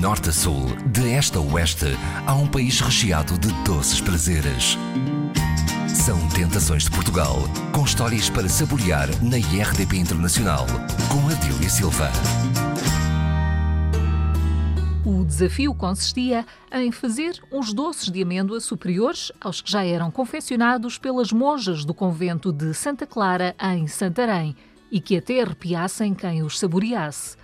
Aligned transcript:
norte 0.00 0.30
a 0.30 0.32
sul, 0.32 0.64
de 0.86 1.12
este 1.12 1.36
a 1.36 1.40
oeste, 1.42 1.84
há 2.26 2.34
um 2.34 2.46
país 2.46 2.80
recheado 2.80 3.36
de 3.36 3.52
doces 3.64 4.00
prazeres. 4.00 4.78
São 5.86 6.26
Tentações 6.30 6.84
de 6.84 6.90
Portugal, 6.90 7.36
com 7.70 7.84
histórias 7.84 8.30
para 8.30 8.48
saborear 8.48 9.08
na 9.22 9.36
IRDP 9.36 9.98
Internacional, 9.98 10.64
com 11.10 11.28
Adília 11.28 11.68
Silva. 11.68 12.10
O 15.04 15.22
desafio 15.22 15.74
consistia 15.74 16.46
em 16.72 16.90
fazer 16.90 17.38
uns 17.52 17.74
doces 17.74 18.10
de 18.10 18.22
amêndoa 18.22 18.58
superiores 18.58 19.30
aos 19.38 19.60
que 19.60 19.70
já 19.70 19.84
eram 19.84 20.10
confeccionados 20.10 20.96
pelas 20.96 21.30
monjas 21.30 21.84
do 21.84 21.92
convento 21.92 22.50
de 22.50 22.72
Santa 22.72 23.06
Clara, 23.06 23.54
em 23.60 23.86
Santarém, 23.86 24.56
e 24.90 24.98
que 24.98 25.18
até 25.18 25.42
arrepiassem 25.42 26.14
quem 26.14 26.42
os 26.42 26.58
saboreasse. 26.58 27.39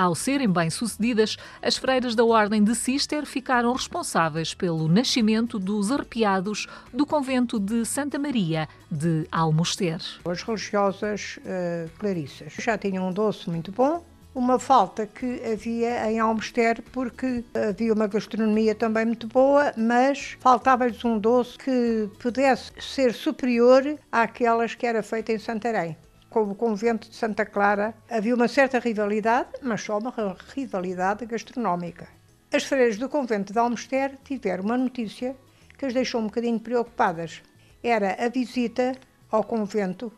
Ao 0.00 0.14
serem 0.14 0.48
bem-sucedidas, 0.48 1.36
as 1.60 1.76
freiras 1.76 2.14
da 2.14 2.24
Ordem 2.24 2.64
de 2.64 2.74
Cister 2.74 3.26
ficaram 3.26 3.70
responsáveis 3.74 4.54
pelo 4.54 4.88
nascimento 4.88 5.58
dos 5.58 5.92
arrepiados 5.92 6.66
do 6.90 7.04
convento 7.04 7.60
de 7.60 7.84
Santa 7.84 8.18
Maria 8.18 8.66
de 8.90 9.28
Almoster. 9.30 10.00
As 10.24 10.42
religiosas 10.42 11.38
uh, 11.40 11.90
clarissas 11.98 12.54
já 12.54 12.78
tinham 12.78 13.10
um 13.10 13.12
doce 13.12 13.50
muito 13.50 13.70
bom, 13.70 14.02
uma 14.34 14.58
falta 14.58 15.06
que 15.06 15.42
havia 15.44 16.10
em 16.10 16.18
Almoster, 16.18 16.82
porque 16.92 17.44
havia 17.68 17.92
uma 17.92 18.06
gastronomia 18.06 18.74
também 18.74 19.04
muito 19.04 19.26
boa, 19.26 19.70
mas 19.76 20.34
faltava-lhes 20.40 21.04
um 21.04 21.18
doce 21.18 21.58
que 21.58 22.08
pudesse 22.18 22.72
ser 22.80 23.12
superior 23.12 23.98
àquelas 24.10 24.74
que 24.74 24.86
era 24.86 25.02
feita 25.02 25.30
em 25.30 25.38
Santarém. 25.38 25.94
Com 26.30 26.42
o 26.42 26.54
convento 26.54 27.10
de 27.10 27.16
Santa 27.16 27.44
Clara 27.44 27.92
havia 28.08 28.36
uma 28.36 28.46
certa 28.46 28.78
rivalidade, 28.78 29.48
mas 29.62 29.82
só 29.82 29.98
uma 29.98 30.14
rivalidade 30.54 31.26
gastronómica. 31.26 32.06
As 32.52 32.62
freiras 32.62 32.96
do 32.96 33.08
convento 33.08 33.52
de 33.52 33.58
Almoster 33.58 34.16
tiveram 34.24 34.62
uma 34.62 34.78
notícia 34.78 35.34
que 35.76 35.86
as 35.86 35.92
deixou 35.92 36.20
um 36.20 36.26
bocadinho 36.26 36.60
preocupadas. 36.60 37.42
Era 37.82 38.16
a 38.24 38.28
visita 38.28 38.92
ao 39.28 39.42
convento 39.42 40.12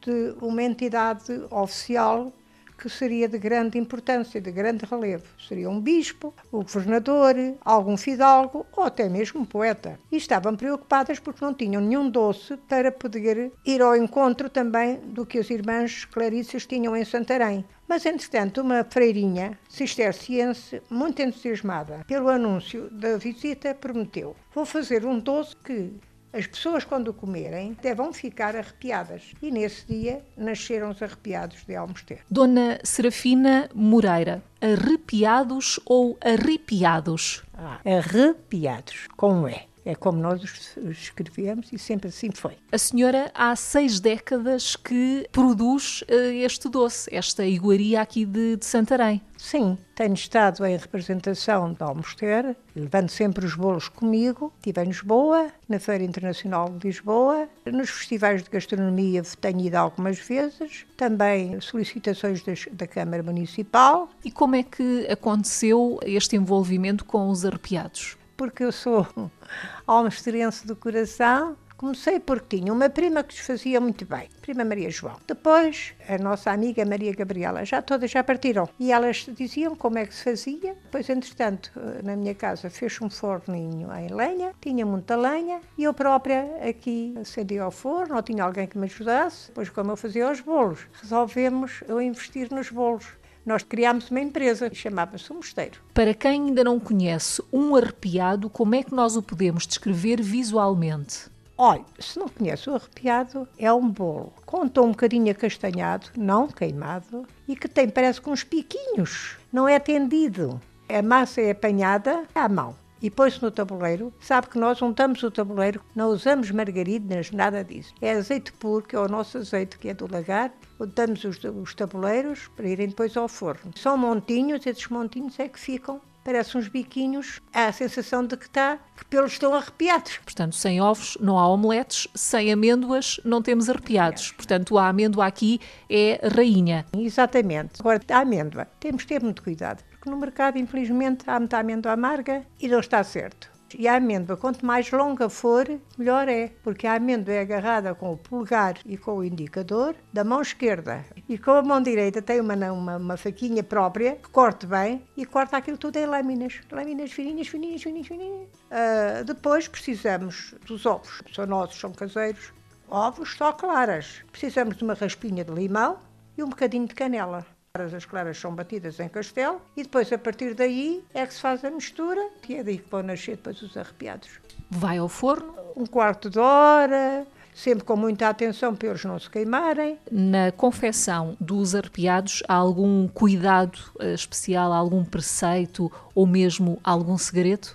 de 0.00 0.34
uma 0.40 0.64
entidade 0.64 1.32
oficial 1.48 2.32
que 2.76 2.88
seria 2.88 3.28
de 3.28 3.38
grande 3.38 3.78
importância, 3.78 4.40
de 4.40 4.50
grande 4.50 4.84
relevo. 4.84 5.24
Seria 5.48 5.70
um 5.70 5.80
bispo, 5.80 6.34
o 6.52 6.62
governador, 6.62 7.34
algum 7.64 7.96
fidalgo 7.96 8.66
ou 8.76 8.84
até 8.84 9.08
mesmo 9.08 9.40
um 9.40 9.44
poeta. 9.44 9.98
E 10.10 10.16
estavam 10.16 10.56
preocupadas 10.56 11.18
porque 11.18 11.44
não 11.44 11.54
tinham 11.54 11.82
nenhum 11.82 12.08
doce 12.08 12.56
para 12.68 12.92
poder 12.92 13.52
ir 13.64 13.82
ao 13.82 13.96
encontro 13.96 14.48
também 14.50 14.98
do 15.00 15.24
que 15.24 15.38
as 15.38 15.50
irmãs 15.50 16.04
Clarissas 16.04 16.66
tinham 16.66 16.96
em 16.96 17.04
Santarém. 17.04 17.64
Mas, 17.88 18.04
entretanto, 18.04 18.62
uma 18.62 18.84
freirinha 18.84 19.56
cisterciense, 19.68 20.82
muito 20.90 21.22
entusiasmada 21.22 22.04
pelo 22.06 22.28
anúncio 22.28 22.90
da 22.90 23.16
visita, 23.16 23.74
prometeu: 23.74 24.34
Vou 24.52 24.66
fazer 24.66 25.04
um 25.04 25.20
doce 25.20 25.54
que 25.56 25.92
as 26.36 26.46
pessoas, 26.46 26.84
quando 26.84 27.08
o 27.08 27.14
comerem, 27.14 27.74
até 27.78 27.94
vão 27.94 28.12
ficar 28.12 28.54
arrepiadas. 28.54 29.32
E 29.40 29.50
nesse 29.50 29.86
dia 29.86 30.22
nasceram 30.36 30.90
os 30.90 31.02
arrepiados 31.02 31.64
de 31.64 31.74
Almoster. 31.74 32.20
Dona 32.30 32.78
Serafina 32.84 33.68
Moreira, 33.74 34.42
arrepiados 34.60 35.80
ou 35.86 36.18
arrepiados? 36.20 37.42
Ah, 37.54 37.80
arrepiados, 37.84 39.08
com 39.16 39.48
E. 39.48 39.75
É 39.86 39.94
como 39.94 40.18
nós 40.18 40.42
escrevemos 40.90 41.72
e 41.72 41.78
sempre 41.78 42.08
assim 42.08 42.32
foi. 42.32 42.58
A 42.72 42.76
senhora 42.76 43.30
há 43.32 43.54
seis 43.54 44.00
décadas 44.00 44.74
que 44.74 45.28
produz 45.30 46.02
uh, 46.02 46.12
este 46.44 46.68
doce, 46.68 47.08
esta 47.14 47.46
iguaria 47.46 48.00
aqui 48.00 48.24
de, 48.24 48.56
de, 48.56 48.66
Santarém. 48.66 49.22
Sim, 49.38 49.78
tenho 49.94 50.14
estado 50.14 50.66
em 50.66 50.76
representação 50.76 51.72
de 51.72 51.80
Almoster, 51.84 52.56
levando 52.74 53.10
sempre 53.10 53.46
os 53.46 53.54
bolos 53.54 53.88
comigo. 53.88 54.52
Estive 54.56 54.82
em 54.82 54.86
Lisboa, 54.86 55.52
na 55.68 55.78
Feira 55.78 56.02
Internacional 56.02 56.68
de 56.68 56.88
Lisboa, 56.88 57.48
nos 57.64 57.90
festivais 57.90 58.42
de 58.42 58.50
gastronomia 58.50 59.22
tenho 59.40 59.60
ido 59.60 59.76
algumas 59.76 60.18
vezes, 60.18 60.84
também 60.96 61.60
solicitações 61.60 62.42
das, 62.42 62.66
da 62.72 62.88
Câmara 62.88 63.22
Municipal. 63.22 64.08
E 64.24 64.32
como 64.32 64.56
é 64.56 64.64
que 64.64 65.06
aconteceu 65.08 66.00
este 66.02 66.34
envolvimento 66.34 67.04
com 67.04 67.28
os 67.28 67.44
arrepiados? 67.44 68.16
Porque 68.36 68.64
eu 68.64 68.72
sou 68.72 69.06
almestrense 69.86 70.66
do 70.66 70.76
coração. 70.76 71.56
Comecei 71.76 72.18
porque 72.18 72.56
tinha 72.56 72.72
uma 72.72 72.88
prima 72.88 73.22
que 73.22 73.34
os 73.34 73.40
fazia 73.40 73.78
muito 73.78 74.06
bem, 74.06 74.30
prima 74.40 74.64
Maria 74.64 74.88
João. 74.90 75.16
Depois, 75.26 75.92
a 76.08 76.16
nossa 76.16 76.50
amiga 76.50 76.86
Maria 76.86 77.12
Gabriela, 77.14 77.66
já 77.66 77.82
todas 77.82 78.10
já 78.10 78.24
partiram. 78.24 78.66
E 78.80 78.90
elas 78.90 79.26
diziam 79.36 79.76
como 79.76 79.98
é 79.98 80.06
que 80.06 80.14
se 80.14 80.24
fazia. 80.24 80.74
Depois, 80.84 81.06
entretanto, 81.10 81.70
na 82.02 82.16
minha 82.16 82.34
casa 82.34 82.70
fez 82.70 82.98
um 83.02 83.10
forninho 83.10 83.94
em 83.94 84.08
lenha, 84.08 84.54
tinha 84.58 84.86
muita 84.86 85.16
lenha, 85.16 85.60
e 85.76 85.84
eu 85.84 85.92
própria 85.92 86.48
aqui 86.66 87.14
acendia 87.20 87.64
ao 87.64 87.70
forno, 87.70 88.16
ou 88.16 88.22
tinha 88.22 88.42
alguém 88.42 88.66
que 88.66 88.78
me 88.78 88.86
ajudasse. 88.86 89.48
Depois, 89.48 89.68
como 89.68 89.90
eu 89.90 89.96
fazia 89.98 90.30
os 90.30 90.40
bolos, 90.40 90.80
resolvemos 91.02 91.84
eu 91.86 92.00
investir 92.00 92.50
nos 92.50 92.70
bolos. 92.70 93.06
Nós 93.46 93.62
criámos 93.62 94.10
uma 94.10 94.18
empresa 94.18 94.68
que 94.68 94.74
chamava-se 94.74 95.30
o 95.30 95.36
Mosteiro. 95.36 95.80
Para 95.94 96.12
quem 96.12 96.48
ainda 96.48 96.64
não 96.64 96.80
conhece 96.80 97.40
um 97.52 97.76
arrepiado, 97.76 98.50
como 98.50 98.74
é 98.74 98.82
que 98.82 98.92
nós 98.92 99.16
o 99.16 99.22
podemos 99.22 99.68
descrever 99.68 100.20
visualmente? 100.20 101.30
Olha, 101.56 101.84
se 102.00 102.18
não 102.18 102.28
conhece 102.28 102.68
o 102.68 102.74
arrepiado, 102.74 103.48
é 103.56 103.72
um 103.72 103.88
bolo 103.88 104.32
com 104.44 104.66
tom 104.66 104.86
um 104.86 104.90
bocadinho 104.90 105.30
acastanhado, 105.30 106.08
não 106.16 106.48
queimado, 106.48 107.24
e 107.46 107.54
que 107.54 107.68
tem, 107.68 107.88
parece 107.88 108.20
com 108.20 108.32
uns 108.32 108.42
piquinhos, 108.42 109.36
não 109.52 109.68
é 109.68 109.78
tendido. 109.78 110.60
A 110.88 111.00
massa 111.00 111.40
é 111.40 111.52
apanhada 111.52 112.24
à 112.34 112.48
mão 112.48 112.74
e 113.00 113.10
põe-se 113.10 113.42
no 113.42 113.50
tabuleiro. 113.50 114.12
Sabe 114.20 114.48
que 114.48 114.58
nós 114.58 114.80
untamos 114.82 115.22
o 115.22 115.30
tabuleiro, 115.30 115.80
não 115.94 116.08
usamos 116.08 116.50
margaridas, 116.50 117.30
nada 117.30 117.62
disso. 117.62 117.94
É 118.00 118.12
azeite 118.12 118.52
puro, 118.52 118.86
que 118.86 118.96
é 118.96 119.00
o 119.00 119.08
nosso 119.08 119.38
azeite, 119.38 119.78
que 119.78 119.88
é 119.88 119.94
do 119.94 120.10
lagar. 120.10 120.52
Untamos 120.80 121.24
os, 121.24 121.38
os 121.42 121.74
tabuleiros 121.74 122.48
para 122.56 122.68
irem 122.68 122.88
depois 122.88 123.16
ao 123.16 123.28
forno. 123.28 123.72
São 123.76 123.96
montinhos, 123.96 124.66
esses 124.66 124.88
montinhos 124.88 125.38
é 125.38 125.48
que 125.48 125.58
ficam 125.58 126.00
parece 126.26 126.58
uns 126.58 126.66
biquinhos, 126.66 127.40
há 127.54 127.66
a 127.66 127.72
sensação 127.72 128.26
de 128.26 128.36
que 128.36 128.46
está, 128.46 128.80
que 128.96 129.04
pelos 129.04 129.30
estão 129.30 129.54
arrepiados. 129.54 130.18
Portanto, 130.18 130.56
sem 130.56 130.80
ovos 130.80 131.16
não 131.20 131.38
há 131.38 131.48
omeletes, 131.48 132.08
sem 132.16 132.52
amêndoas 132.52 133.20
não 133.24 133.40
temos 133.40 133.70
arrepiados. 133.70 134.32
Portanto, 134.32 134.76
a 134.76 134.88
amêndoa 134.88 135.24
aqui 135.24 135.60
é 135.88 136.20
rainha. 136.34 136.84
Exatamente. 136.98 137.74
Agora, 137.78 138.00
a 138.10 138.18
amêndoa, 138.18 138.66
temos 138.80 139.04
que 139.04 139.08
ter 139.14 139.22
muito 139.22 139.40
cuidado, 139.40 139.84
porque 140.06 140.10
no 140.10 140.16
mercado, 140.16 140.56
infelizmente, 140.56 141.28
há 141.28 141.38
muita 141.40 141.58
amêndoa 141.58 141.92
amarga 141.92 142.46
e 142.60 142.68
não 142.68 142.78
está 142.78 143.02
certo. 143.02 143.50
E 143.76 143.88
a 143.88 143.96
amêndoa, 143.96 144.36
quanto 144.36 144.64
mais 144.64 144.88
longa 144.92 145.28
for, 145.28 145.66
melhor 145.98 146.28
é, 146.28 146.52
porque 146.62 146.86
a 146.86 146.94
amêndoa 146.94 147.34
é 147.34 147.40
agarrada 147.40 147.92
com 147.92 148.12
o 148.12 148.16
polegar 148.16 148.76
e 148.86 148.96
com 148.96 149.16
o 149.16 149.24
indicador 149.24 149.96
da 150.12 150.22
mão 150.22 150.40
esquerda. 150.40 151.04
E 151.28 151.36
com 151.36 151.50
a 151.50 151.62
mão 151.62 151.82
direita 151.82 152.22
tem 152.22 152.40
uma, 152.40 152.54
uma, 152.54 152.96
uma 152.96 153.16
faquinha 153.16 153.64
própria 153.64 154.14
que 154.14 154.28
corte 154.28 154.64
bem 154.66 155.02
e 155.16 155.26
corta 155.26 155.56
aquilo 155.56 155.76
tudo 155.76 155.96
em 155.96 156.06
lâminas. 156.06 156.60
Lâminas 156.70 157.10
fininhas, 157.10 157.48
fininhas, 157.48 157.82
fininhas, 157.82 158.06
fininhas. 158.06 158.48
Uh, 158.70 159.24
depois 159.24 159.66
precisamos 159.66 160.54
dos 160.64 160.86
ovos. 160.86 161.20
São 161.34 161.46
nossos, 161.46 161.80
são 161.80 161.90
caseiros. 161.92 162.52
Ovos 162.88 163.34
só 163.36 163.52
claras. 163.52 164.22
Precisamos 164.30 164.76
de 164.76 164.84
uma 164.84 164.94
raspinha 164.94 165.44
de 165.44 165.52
limão 165.52 165.98
e 166.38 166.42
um 166.44 166.48
bocadinho 166.48 166.86
de 166.86 166.94
canela. 166.94 167.44
As 167.84 168.04
claras 168.04 168.38
são 168.38 168.54
batidas 168.54 168.98
em 169.00 169.08
castelo 169.08 169.60
e 169.76 169.82
depois, 169.82 170.12
a 170.12 170.18
partir 170.18 170.54
daí, 170.54 171.04
é 171.14 171.26
que 171.26 171.34
se 171.34 171.40
faz 171.40 171.64
a 171.64 171.70
mistura 171.70 172.20
e 172.48 172.56
é 172.56 172.62
daí 172.62 172.78
que 172.78 172.90
vão 172.90 173.02
nascer 173.02 173.36
depois 173.36 173.60
os 173.62 173.76
arrepiados. 173.76 174.28
Vai 174.70 174.98
ao 174.98 175.08
forno? 175.08 175.54
Um 175.76 175.86
quarto 175.86 176.28
de 176.28 176.38
hora, 176.38 177.26
sempre 177.54 177.84
com 177.84 177.96
muita 177.96 178.28
atenção 178.28 178.74
para 178.74 178.88
eles 178.88 179.04
não 179.04 179.18
se 179.18 179.30
queimarem. 179.30 179.98
Na 180.10 180.52
confecção 180.52 181.36
dos 181.40 181.74
arrepiados, 181.74 182.42
há 182.46 182.54
algum 182.54 183.08
cuidado 183.08 183.78
uh, 184.00 184.14
especial, 184.14 184.72
algum 184.72 185.04
preceito 185.04 185.90
ou 186.14 186.26
mesmo 186.26 186.78
algum 186.84 187.16
segredo? 187.16 187.68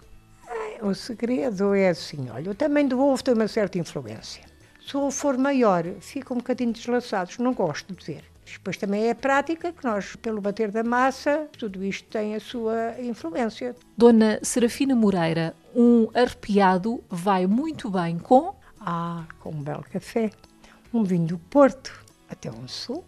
O 0.82 0.96
segredo 0.96 1.76
é 1.76 1.90
assim, 1.90 2.30
olha, 2.32 2.50
o 2.50 2.56
tamanho 2.56 2.90
do 2.90 3.00
ovo 3.00 3.24
tem 3.24 3.34
uma 3.34 3.48
certa 3.48 3.78
influência. 3.78 4.44
Se 4.86 4.98
o 4.98 5.02
ovo 5.02 5.12
for 5.12 5.38
maior, 5.38 5.86
ficam 6.00 6.36
um 6.36 6.40
bocadinho 6.40 6.74
deslaçados, 6.74 7.38
não 7.38 7.54
gosto 7.54 7.94
de 7.94 8.04
ver. 8.04 8.31
Depois 8.54 8.78
também 8.78 9.08
é 9.08 9.14
prática 9.14 9.72
que 9.72 9.84
nós, 9.84 10.16
pelo 10.16 10.42
bater 10.42 10.72
da 10.72 10.84
massa, 10.84 11.48
tudo 11.58 11.84
isto 11.84 12.08
tem 12.10 12.36
a 12.36 12.40
sua 12.40 12.96
influência. 13.00 13.76
Dona 13.98 14.40
Serafina 14.44 14.96
Moreira, 14.96 15.56
um 15.76 16.08
arrepiado 16.14 17.04
vai 17.10 17.48
muito 17.48 17.90
bem 17.90 18.18
com? 18.18 18.56
Ah, 18.80 19.26
com 19.40 19.52
um 19.52 19.62
belo 19.62 19.84
café, 19.84 20.32
um 20.94 21.04
vinho 21.04 21.28
do 21.28 21.38
Porto, 21.38 22.04
até 22.30 22.52
um 22.52 22.68
sul. 22.68 23.06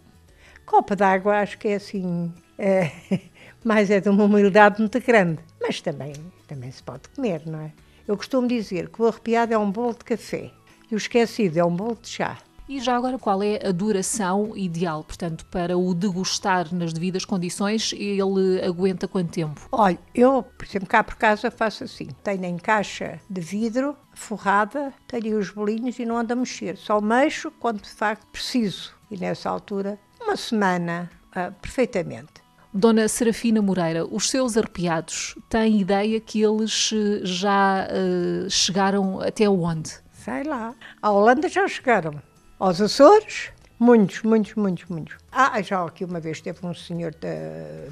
Copa 0.64 0.96
d'água, 0.96 1.40
acho 1.40 1.58
que 1.58 1.68
é 1.68 1.74
assim, 1.74 2.32
é, 2.58 2.90
mas 3.62 3.90
é 3.90 4.00
de 4.00 4.08
uma 4.08 4.24
humildade 4.24 4.80
muito 4.80 5.00
grande. 5.00 5.40
Mas 5.60 5.80
também, 5.80 6.12
também 6.46 6.70
se 6.70 6.82
pode 6.82 7.08
comer, 7.08 7.42
não 7.46 7.60
é? 7.60 7.72
Eu 8.06 8.16
costumo 8.16 8.46
dizer 8.46 8.88
que 8.90 9.00
o 9.00 9.06
arrepiado 9.06 9.54
é 9.54 9.58
um 9.58 9.70
bolo 9.70 9.94
de 9.94 10.04
café 10.04 10.50
e 10.90 10.94
o 10.94 10.98
esquecido 10.98 11.58
é 11.58 11.64
um 11.64 11.74
bolo 11.74 11.98
de 12.00 12.08
chá. 12.08 12.38
E 12.66 12.80
já 12.80 12.96
agora, 12.96 13.18
qual 13.18 13.42
é 13.42 13.60
a 13.62 13.70
duração 13.72 14.56
ideal? 14.56 15.04
Portanto, 15.04 15.44
para 15.46 15.76
o 15.76 15.92
degustar 15.92 16.74
nas 16.74 16.94
devidas 16.94 17.22
condições, 17.22 17.92
ele 17.92 18.64
aguenta 18.64 19.06
quanto 19.06 19.32
tempo? 19.32 19.68
Olha, 19.70 19.98
eu, 20.14 20.42
por 20.42 20.64
exemplo, 20.64 20.88
cá 20.88 21.04
por 21.04 21.16
casa 21.16 21.50
faço 21.50 21.84
assim: 21.84 22.08
tenho 22.22 22.44
em 22.46 22.56
caixa 22.56 23.20
de 23.28 23.40
vidro, 23.40 23.94
forrada, 24.14 24.94
tenho 25.06 25.38
os 25.38 25.50
bolinhos 25.50 25.98
e 25.98 26.06
não 26.06 26.16
ando 26.16 26.32
a 26.32 26.36
mexer. 26.36 26.78
Só 26.78 27.02
mexo 27.02 27.50
quando 27.50 27.82
de 27.82 27.90
facto 27.90 28.26
preciso. 28.28 28.94
E 29.10 29.18
nessa 29.18 29.50
altura, 29.50 29.98
uma 30.18 30.36
semana, 30.36 31.10
uh, 31.36 31.52
perfeitamente. 31.60 32.42
Dona 32.72 33.06
Serafina 33.08 33.60
Moreira, 33.60 34.06
os 34.06 34.30
seus 34.30 34.56
arrepiados, 34.56 35.36
têm 35.50 35.80
ideia 35.80 36.18
que 36.18 36.42
eles 36.42 36.90
eh, 36.92 37.20
já 37.22 37.86
uh, 37.86 38.50
chegaram 38.50 39.20
até 39.20 39.48
onde? 39.48 39.92
Sei 40.12 40.42
lá. 40.42 40.74
A 41.00 41.10
Holanda 41.10 41.48
já 41.48 41.68
chegaram. 41.68 42.20
Aos 42.58 42.80
Açores, 42.80 43.50
muitos, 43.80 44.22
muitos, 44.22 44.54
muitos, 44.54 44.84
muitos. 44.88 45.16
Ah, 45.36 45.60
já 45.60 45.84
aqui 45.84 46.04
uma 46.04 46.20
vez 46.20 46.40
teve 46.40 46.64
um 46.64 46.72
senhor 46.72 47.12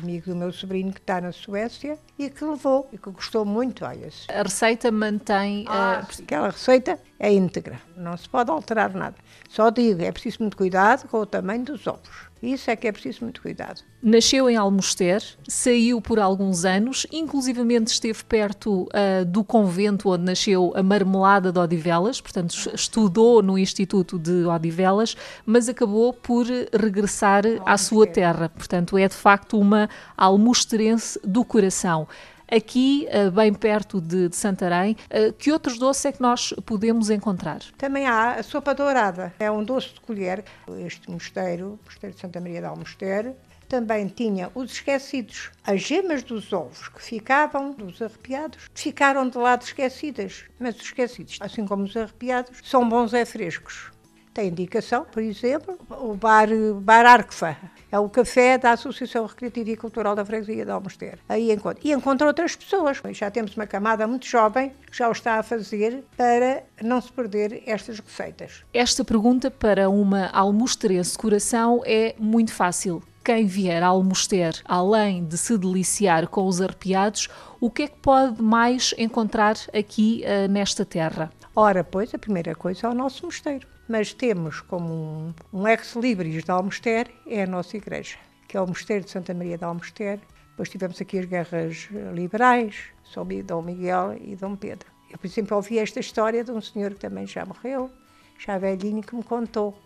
amigo 0.01 0.31
do 0.31 0.37
meu 0.37 0.53
sobrinho 0.53 0.93
que 0.93 1.01
está 1.01 1.21
na 1.21 1.33
Suécia 1.33 1.99
e 2.17 2.31
que 2.31 2.45
levou 2.45 2.89
e 2.93 2.99
que 2.99 3.11
gostou 3.11 3.45
muito. 3.45 3.85
Olha 3.85 4.09
-se. 4.09 4.31
A 4.31 4.45
receita 4.45 4.93
mantém. 4.93 5.65
Ah, 5.67 6.07
uh... 6.09 6.23
Aquela 6.23 6.51
receita 6.51 7.01
é 7.19 7.33
íntegra, 7.33 7.81
não 7.97 8.17
se 8.17 8.29
pode 8.29 8.51
alterar 8.51 8.93
nada. 8.95 9.17
Só 9.49 9.71
digo, 9.71 10.03
é 10.03 10.11
preciso 10.11 10.39
muito 10.41 10.57
cuidado 10.57 11.09
com 11.09 11.19
o 11.19 11.27
tamanho 11.27 11.65
dos 11.65 11.87
ovos. 11.87 12.33
Isso 12.43 12.69
é 12.69 12.75
que 12.75 12.89
é 12.89 12.93
preciso 12.93 13.23
muito 13.23 13.41
cuidado. 13.41 13.83
Nasceu 14.03 14.51
em 14.51 14.57
Almoster, 14.57 15.23
saiu 15.47 16.01
por 16.01 16.19
alguns 16.19 16.65
anos, 16.65 17.07
inclusivamente 17.13 17.93
esteve 17.93 18.25
perto 18.25 18.83
uh, 18.83 19.25
do 19.25 19.45
convento 19.45 20.11
onde 20.11 20.25
nasceu 20.25 20.73
a 20.75 20.83
marmelada 20.83 21.53
de 21.53 21.61
Odivelas, 21.61 22.21
portanto 22.21 22.53
estudou 22.75 23.41
no 23.41 23.57
Instituto 23.57 24.19
de 24.19 24.45
Odivelas, 24.45 25.17
mas 25.47 25.69
acabou 25.69 26.13
por 26.13 26.45
regressar 26.73 27.32
à 27.65 27.79
sua 27.79 28.07
terra. 28.07 28.49
Portanto, 28.49 28.99
é 28.99 29.09
de 29.09 29.15
facto 29.15 29.59
uma 29.59 29.89
almosterense 30.17 31.21
do 31.25 31.45
coração 31.45 32.07
aqui, 32.53 33.07
eh, 33.09 33.31
bem 33.31 33.55
perto 33.55 34.01
de, 34.01 34.29
Santarém. 34.37 34.97
Eh, 35.09 35.33
que 35.33 35.51
outros 35.51 35.79
doces 35.79 36.05
é 36.05 36.13
que 36.13 36.21
nós 36.21 36.53
podemos 36.67 37.09
encontrar? 37.09 37.61
Também 37.79 38.07
há 38.07 38.35
a 38.35 38.43
sopa 38.43 38.75
dourada. 38.75 39.33
É 39.39 39.51
um 39.51 39.65
doce 39.65 39.95
de 39.95 40.01
colher. 40.01 40.45
Este 40.85 41.11
mosteiro, 41.11 41.79
o 41.83 41.85
mosteiro 41.87 42.15
de 42.15 42.21
Santa 42.21 42.41
Maria 42.41 42.61
de 42.61 42.67
Almoster, 42.67 43.35
também 43.69 44.07
tinha 44.07 44.51
os 44.55 44.73
esquecidos. 44.73 45.51
As 45.65 45.81
gemas 45.81 46.23
dos 46.23 46.53
ovos 46.53 46.89
que 46.89 47.03
ficavam, 47.03 47.73
dos 47.73 48.03
arrepiados, 48.03 48.69
ficaram 48.75 49.27
de 49.27 49.39
lado 49.39 49.63
esquecidas. 49.63 50.45
Mas 50.59 50.77
os 50.77 50.83
esquecidos, 50.83 51.39
assim 51.41 51.67
como 51.67 51.85
os 51.85 51.97
arrepiados, 51.97 52.59
são 52.63 52.87
bons 52.87 53.15
e 53.15 53.25
frescos. 53.25 53.91
Tem 54.35 54.49
indicação, 54.49 55.05
por 55.05 55.23
exemplo, 55.23 55.79
o 55.91 56.15
bar, 56.15 56.49
bar 56.81 57.05
Arquefa, 57.05 57.55
é 57.91 57.99
o 57.99 58.09
café 58.09 58.57
da 58.57 58.73
Associação 58.73 59.27
Recreativa 59.27 59.71
e 59.71 59.77
Cultural 59.77 60.17
da 60.17 60.25
Freguesia 60.25 60.65
de 60.65 60.71
Almoster. 60.71 61.19
Aí 61.29 61.53
encontro. 61.53 61.87
E 61.87 61.93
encontro 61.93 62.27
outras 62.27 62.57
pessoas. 62.57 62.99
Já 63.13 63.31
temos 63.31 63.55
uma 63.55 63.67
camada 63.67 64.07
muito 64.07 64.27
jovem 64.27 64.73
que 64.91 64.97
já 64.97 65.07
o 65.11 65.13
está 65.13 65.35
a 65.39 65.43
fazer 65.43 66.03
para 66.17 66.65
não 66.83 66.99
se 66.99 67.13
perder 67.13 67.63
estas 67.67 68.01
receitas. 68.01 68.65
Esta 68.73 69.05
pergunta 69.05 69.51
para 69.51 69.91
uma 69.91 70.29
almosterense 70.29 71.19
coração 71.19 71.83
é 71.85 72.15
muito 72.19 72.55
fácil. 72.55 73.03
Quem 73.23 73.47
vier 73.47 73.83
a 73.83 73.89
Almoster, 73.89 74.63
além 74.65 75.27
de 75.27 75.37
se 75.37 75.57
deliciar 75.59 76.27
com 76.27 76.47
os 76.47 76.61
arrepiados, 76.61 77.29
o 77.61 77.71
que 77.71 77.83
é 77.83 77.89
que 77.89 77.99
pode 78.01 78.43
mais 78.43 78.95
encontrar 78.97 79.57
aqui 79.73 80.25
uh, 80.25 80.51
nesta 80.51 80.85
terra? 80.85 81.31
Ora, 81.55 81.85
pois, 81.85 82.13
a 82.15 82.19
primeira 82.19 82.55
coisa 82.55 82.87
é 82.87 82.91
o 82.91 82.95
nosso 82.95 83.27
mosteiro 83.27 83.69
mas 83.93 84.15
temos 84.15 84.63
como 84.63 84.91
um, 84.91 85.35
um 85.53 85.69
ex-libris 85.69 86.43
de 86.43 86.51
Almoster, 86.51 87.11
é 87.27 87.43
a 87.43 87.47
nossa 87.47 87.77
igreja, 87.77 88.17
que 88.49 88.57
é 88.57 88.61
o 88.61 88.67
Mosteiro 88.67 89.05
de 89.05 89.11
Santa 89.11 89.35
Maria 89.35 89.59
de 89.59 89.65
Almoster. 89.65 90.19
Depois 90.49 90.71
tivemos 90.71 90.99
aqui 90.99 91.19
as 91.19 91.27
guerras 91.27 91.89
liberais, 92.15 92.85
São 93.05 93.27
Dom 93.45 93.61
Miguel 93.61 94.17
e 94.19 94.35
Dom 94.35 94.57
Pedro. 94.57 94.91
Eu, 95.11 95.19
por 95.19 95.27
exemplo, 95.27 95.55
ouvi 95.59 95.79
esta 95.79 96.01
história 96.01 96.43
de 96.43 96.51
um 96.51 96.59
senhor 96.63 96.95
que 96.95 97.01
também 97.01 97.27
já 97.27 97.45
morreu, 97.45 97.91
já 98.39 98.57
velhinho, 98.57 99.03
que 99.03 99.15
me 99.15 99.23
contou. 99.23 99.79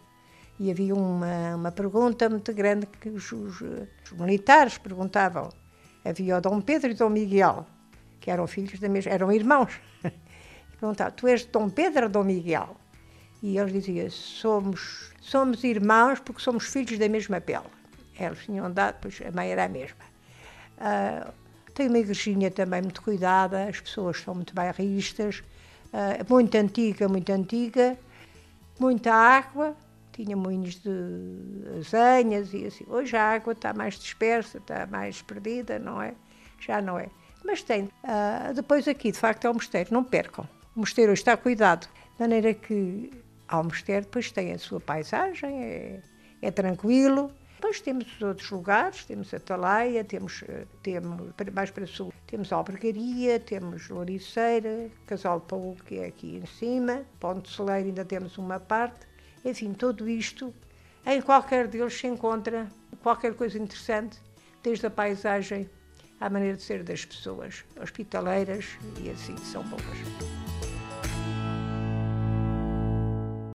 E 0.60 0.70
havia 0.70 0.94
uma, 0.94 1.56
uma 1.56 1.72
pergunta 1.72 2.28
muito 2.28 2.54
grande 2.54 2.86
que 2.86 3.08
os, 3.08 3.32
os, 3.32 3.60
os 3.60 4.12
militares 4.12 4.78
perguntavam. 4.78 5.48
Havia 6.04 6.38
o 6.38 6.40
Dom 6.40 6.60
Pedro 6.60 6.92
e 6.92 6.94
Dom 6.94 7.10
Miguel, 7.10 7.66
que 8.20 8.30
eram 8.30 8.46
filhos 8.46 8.78
da 8.78 8.88
mesma, 8.88 9.10
eram 9.10 9.32
irmãos. 9.32 9.80
E 10.72 10.78
perguntavam, 10.78 11.12
tu 11.16 11.26
és 11.26 11.46
Dom 11.46 11.70
Pedro 11.70 12.04
ou 12.04 12.08
Dom 12.10 12.24
Miguel? 12.24 12.76
E 13.42 13.58
ele 13.58 13.72
dizia: 13.72 14.10
somos, 14.10 15.12
somos 15.20 15.62
irmãos 15.64 16.20
porque 16.20 16.40
somos 16.40 16.66
filhos 16.66 16.98
da 16.98 17.08
mesma 17.08 17.40
pele. 17.40 17.64
Eles 18.18 18.44
tinham 18.44 18.70
dado, 18.70 18.96
pois 19.00 19.20
a 19.26 19.30
mãe 19.30 19.50
era 19.50 19.64
a 19.64 19.68
mesma. 19.68 20.04
Uh, 20.78 21.32
tem 21.74 21.88
uma 21.88 21.98
igrejinha 21.98 22.50
também 22.50 22.80
muito 22.80 23.02
cuidada, 23.02 23.64
as 23.64 23.78
pessoas 23.80 24.20
são 24.20 24.34
muito 24.34 24.54
bairristas, 24.54 25.42
uh, 25.92 26.32
muito 26.32 26.54
antiga, 26.56 27.08
muito 27.08 27.30
antiga, 27.30 27.98
muita 28.78 29.12
água, 29.12 29.76
tinha 30.12 30.34
moinhos 30.34 30.76
de 30.76 30.90
azenhas 31.78 32.54
e 32.54 32.66
assim. 32.66 32.84
Hoje 32.88 33.14
a 33.16 33.34
água 33.34 33.52
está 33.52 33.74
mais 33.74 33.98
dispersa, 33.98 34.56
está 34.56 34.86
mais 34.86 35.20
perdida, 35.20 35.78
não 35.78 36.00
é? 36.00 36.14
Já 36.58 36.80
não 36.80 36.98
é. 36.98 37.08
Mas 37.44 37.62
tem. 37.62 37.84
Uh, 37.84 38.54
depois 38.54 38.88
aqui, 38.88 39.12
de 39.12 39.18
facto, 39.18 39.46
é 39.46 39.50
o 39.50 39.54
mosteiro, 39.54 39.92
não 39.92 40.02
percam. 40.02 40.48
O 40.74 40.80
mosteiro 40.80 41.12
está 41.12 41.36
cuidado, 41.36 41.86
de 41.86 42.20
maneira 42.20 42.54
que 42.54 43.10
Almoster 43.48 44.02
depois 44.02 44.30
tem 44.30 44.52
a 44.52 44.58
sua 44.58 44.80
paisagem, 44.80 45.62
é, 45.62 46.00
é 46.42 46.50
tranquilo. 46.50 47.30
Depois 47.56 47.80
temos 47.80 48.06
os 48.14 48.22
outros 48.22 48.50
lugares, 48.50 49.04
temos 49.06 49.32
Atalaia, 49.32 50.04
temos, 50.04 50.44
eh, 50.46 50.66
temos 50.82 51.32
mais 51.54 51.70
para 51.70 51.86
sul, 51.86 52.12
temos 52.26 52.52
Albergaria, 52.52 53.40
temos 53.40 53.88
Loriceira, 53.88 54.90
Casal 55.06 55.40
de 55.40 55.46
Paulo, 55.46 55.76
que 55.86 55.96
é 55.96 56.06
aqui 56.06 56.36
em 56.36 56.46
cima, 56.46 57.02
Ponte 57.18 57.50
Celeiro 57.50 57.88
ainda 57.88 58.04
temos 58.04 58.36
uma 58.36 58.60
parte. 58.60 59.06
Enfim, 59.42 59.72
tudo 59.72 60.06
isto, 60.06 60.54
em 61.06 61.22
qualquer 61.22 61.66
deles 61.66 61.94
se 61.94 62.06
encontra 62.06 62.68
qualquer 63.02 63.34
coisa 63.34 63.58
interessante, 63.58 64.20
desde 64.62 64.86
a 64.86 64.90
paisagem 64.90 65.70
à 66.20 66.28
maneira 66.28 66.56
de 66.56 66.62
ser 66.62 66.82
das 66.82 67.04
pessoas, 67.04 67.64
hospitaleiras 67.80 68.66
e 69.00 69.10
assim, 69.10 69.36
são 69.38 69.62
boas. 69.62 70.45